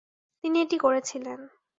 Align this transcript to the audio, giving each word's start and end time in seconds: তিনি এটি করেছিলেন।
তিনি 0.43 0.57
এটি 0.61 0.77
করেছিলেন। 0.77 1.39